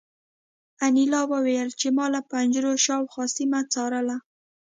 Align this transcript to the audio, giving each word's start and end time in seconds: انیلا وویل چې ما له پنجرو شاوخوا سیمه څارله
انیلا 0.85 1.21
وویل 1.31 1.69
چې 1.79 1.87
ما 1.97 2.05
له 2.13 2.21
پنجرو 2.29 2.71
شاوخوا 2.85 3.25
سیمه 3.37 3.59
څارله 3.73 4.17